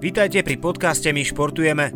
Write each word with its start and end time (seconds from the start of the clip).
Vítajte 0.00 0.40
pri 0.40 0.56
podcaste 0.56 1.12
My 1.12 1.20
športujeme. 1.20 1.92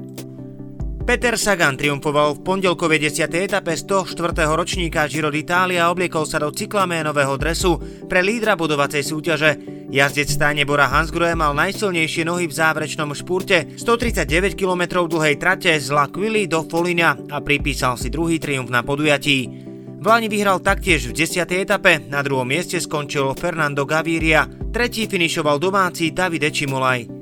Peter 1.09 1.41
Sagan 1.41 1.73
triumfoval 1.73 2.37
v 2.37 2.45
pondelkovej 2.45 3.09
10. 3.09 3.33
etape 3.49 3.73
104. 3.73 4.45
ročníka 4.45 5.09
Giro 5.09 5.33
d'Italia 5.33 5.89
a 5.89 5.93
obliekol 5.93 6.29
sa 6.29 6.37
do 6.37 6.53
cyklaménového 6.53 7.41
dresu 7.41 7.81
pre 8.05 8.21
lídra 8.21 8.61
budovacej 8.61 9.01
súťaže. 9.01 9.51
Jazdec 9.89 10.29
stáne 10.29 10.69
Bora 10.69 10.85
Hansgrohe 10.93 11.33
mal 11.33 11.57
najsilnejšie 11.57 12.29
nohy 12.29 12.45
v 12.45 12.53
záverečnom 12.53 13.17
špurte 13.17 13.73
139 13.81 14.53
km 14.53 15.09
dlhej 15.09 15.41
trate 15.41 15.73
z 15.73 15.89
La 15.89 16.05
Quilly 16.05 16.45
do 16.45 16.61
Folina 16.69 17.17
a 17.33 17.41
pripísal 17.41 17.97
si 17.97 18.13
druhý 18.13 18.37
triumf 18.37 18.69
na 18.69 18.85
podujatí. 18.85 19.49
V 19.97 20.05
Lani 20.05 20.29
vyhral 20.29 20.61
taktiež 20.61 21.09
v 21.09 21.25
10. 21.25 21.41
etape, 21.57 22.05
na 22.13 22.21
druhom 22.21 22.45
mieste 22.45 22.77
skončil 22.77 23.33
Fernando 23.33 23.89
Gaviria, 23.89 24.45
tretí 24.69 25.09
finišoval 25.09 25.57
domáci 25.57 26.13
Davide 26.13 26.53
Čimolaj. 26.53 27.14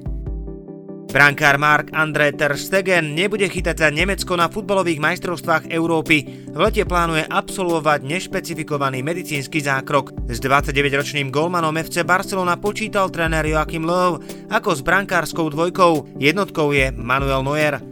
Brankár 1.12 1.60
Mark 1.60 1.92
André 1.92 2.32
Ter 2.32 2.56
Stegen 2.56 3.12
nebude 3.12 3.44
chytať 3.44 3.84
za 3.84 3.88
Nemecko 3.92 4.32
na 4.32 4.48
futbalových 4.48 4.96
majstrovstvách 4.96 5.68
Európy. 5.68 6.48
V 6.48 6.56
lete 6.56 6.88
plánuje 6.88 7.28
absolvovať 7.28 8.00
nešpecifikovaný 8.00 9.04
medicínsky 9.04 9.60
zákrok. 9.60 10.16
S 10.32 10.40
29-ročným 10.40 11.28
golmanom 11.28 11.76
FC 11.76 12.00
Barcelona 12.00 12.56
počítal 12.56 13.12
tréner 13.12 13.44
Joachim 13.44 13.84
Löw 13.84 14.24
ako 14.48 14.72
s 14.72 14.80
brankárskou 14.80 15.52
dvojkou. 15.52 16.16
Jednotkou 16.16 16.72
je 16.72 16.88
Manuel 16.96 17.44
Neuer. 17.44 17.91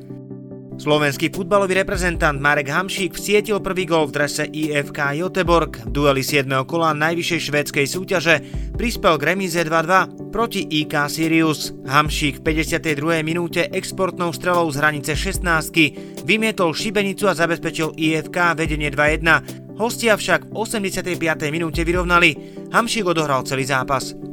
Slovenský 0.81 1.29
futbalový 1.29 1.77
reprezentant 1.77 2.41
Marek 2.41 2.73
Hamšík 2.73 3.13
vsietil 3.13 3.61
prvý 3.61 3.85
gol 3.85 4.09
v 4.09 4.17
drese 4.17 4.49
IFK 4.49 5.13
Joteborg. 5.13 5.85
V 5.85 5.93
dueli 5.93 6.25
7. 6.25 6.49
kola 6.65 6.97
najvyššej 6.97 7.41
švédskej 7.53 7.85
súťaže 7.85 8.41
prispel 8.81 9.21
k 9.21 9.29
remíze 9.29 9.61
2-2 9.61 10.33
proti 10.33 10.65
IK 10.65 11.05
Sirius. 11.13 11.77
Hamšík 11.85 12.41
v 12.41 12.65
52. 12.65 13.21
minúte 13.21 13.69
exportnou 13.69 14.33
strelou 14.33 14.73
z 14.73 14.81
hranice 14.81 15.13
16 15.13 16.25
vymietol 16.25 16.73
šibenicu 16.73 17.29
a 17.29 17.37
zabezpečil 17.37 17.93
IFK 18.01 18.57
vedenie 18.57 18.89
2-1. 18.89 19.77
Hostia 19.77 20.17
však 20.17 20.49
v 20.49 20.65
85. 20.65 21.13
minúte 21.53 21.85
vyrovnali. 21.85 22.57
Hamšík 22.73 23.05
odohral 23.05 23.45
celý 23.45 23.69
zápas. 23.69 24.30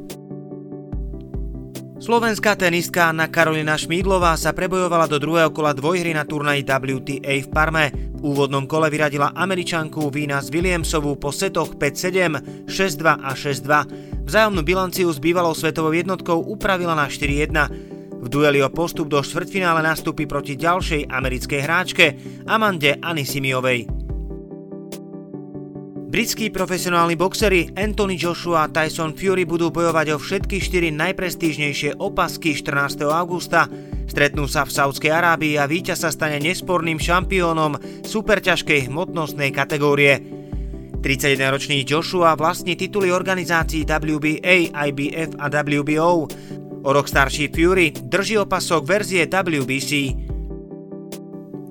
Slovenská 1.97 2.53
tenistka 2.53 3.09
Anna 3.09 3.25
Karolina 3.25 3.73
Šmídlová 3.73 4.37
sa 4.37 4.53
prebojovala 4.53 5.09
do 5.09 5.17
druhého 5.17 5.49
kola 5.49 5.73
dvojhry 5.73 6.13
na 6.13 6.29
turnaji 6.29 6.61
WTA 6.61 7.41
v 7.41 7.47
Parme. 7.49 7.89
V 7.89 8.21
úvodnom 8.21 8.69
kole 8.69 8.85
vyradila 8.93 9.33
američanku 9.33 10.13
Venus 10.13 10.53
Williamsovú 10.53 11.17
po 11.17 11.33
setoch 11.33 11.73
5-7, 11.73 12.69
6-2 12.69 13.01
a 13.17 13.33
6-2. 13.33 14.29
Vzájomnú 14.29 14.61
bilanciu 14.61 15.09
s 15.09 15.17
bývalou 15.17 15.57
svetovou 15.57 15.89
jednotkou 15.89 16.37
upravila 16.37 16.93
na 16.93 17.09
4-1. 17.09 18.21
V 18.21 18.25
dueli 18.29 18.61
o 18.61 18.69
postup 18.69 19.09
do 19.09 19.17
štvrtfinále 19.17 19.81
nastúpi 19.81 20.29
proti 20.29 20.53
ďalšej 20.53 21.09
americkej 21.09 21.59
hráčke 21.65 22.05
Amande 22.45 22.93
Anisimiovej. 23.01 23.96
Britskí 26.17 26.49
profesionálni 26.49 27.13
boxery 27.13 27.69
Anthony 27.77 28.17
Joshua 28.17 28.65
a 28.65 28.71
Tyson 28.73 29.13
Fury 29.13 29.45
budú 29.45 29.69
bojovať 29.69 30.07
o 30.09 30.17
všetky 30.17 30.57
štyri 30.57 30.89
najprestížnejšie 30.89 32.01
opasky 32.01 32.57
14. 32.57 33.05
augusta. 33.05 33.69
Stretnú 34.09 34.49
sa 34.49 34.65
v 34.65 34.73
Saudskej 34.73 35.13
Arábii 35.13 35.61
a 35.61 35.69
víťaz 35.69 36.01
sa 36.01 36.09
stane 36.09 36.41
nesporným 36.41 36.97
šampiónom 36.97 37.77
superťažkej 38.01 38.89
hmotnostnej 38.89 39.53
kategórie. 39.53 40.17
31-ročný 41.05 41.85
Joshua 41.85 42.33
vlastní 42.33 42.73
tituly 42.73 43.13
organizácií 43.13 43.85
WBA, 43.85 44.73
IBF 44.73 45.37
a 45.37 45.53
WBO. 45.53 46.25
O 46.81 46.89
rok 46.97 47.05
starší 47.05 47.53
Fury 47.53 47.93
drží 47.93 48.41
opasok 48.41 48.81
verzie 48.89 49.29
WBC. 49.29 50.26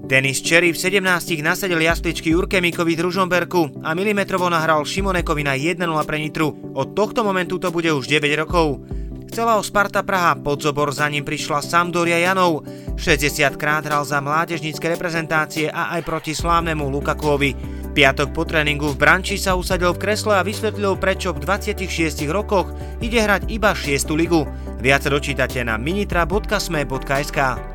Denis 0.07 0.39
Cherry 0.39 0.71
v 0.71 0.79
17 0.79 1.03
nasadil 1.43 1.83
jasličky 1.83 2.31
Jurkemikovi 2.31 2.95
z 2.95 3.03
Ružomberku 3.03 3.83
a 3.83 3.91
milimetrovo 3.91 4.47
nahral 4.47 4.87
Šimonekovi 4.87 5.43
na 5.43 5.59
1-0 5.59 5.83
pre 6.07 6.23
Nitru. 6.23 6.55
Od 6.79 6.95
tohto 6.95 7.27
momentu 7.27 7.59
to 7.59 7.75
bude 7.75 7.91
už 7.91 8.07
9 8.07 8.23
rokov. 8.39 8.87
Chcela 9.27 9.59
o 9.59 9.67
Sparta 9.67 10.07
Praha, 10.07 10.39
pod 10.39 10.63
zobor 10.63 10.95
za 10.95 11.11
ním 11.11 11.27
prišla 11.27 11.59
Sampdoria 11.59 12.23
Janov. 12.23 12.63
60 12.95 13.59
krát 13.59 13.83
hral 13.83 14.07
za 14.07 14.23
mládežnícke 14.23 14.87
reprezentácie 14.87 15.75
a 15.75 15.91
aj 15.99 16.07
proti 16.07 16.39
slávnemu 16.39 16.87
Lukakuovi. 16.87 17.51
Piatok 17.91 18.31
po 18.31 18.47
tréningu 18.47 18.95
v 18.95 19.03
Branči 19.03 19.35
sa 19.35 19.59
usadil 19.59 19.91
v 19.91 20.07
kresle 20.07 20.39
a 20.39 20.47
vysvetlil, 20.47 21.03
prečo 21.03 21.35
v 21.35 21.43
26 21.43 22.31
rokoch 22.31 22.71
ide 23.03 23.19
hrať 23.19 23.51
iba 23.51 23.75
6. 23.75 24.15
ligu. 24.15 24.47
Viac 24.79 25.03
dočítate 25.11 25.67
na 25.67 25.75
minitra.sme.sk. 25.75 27.75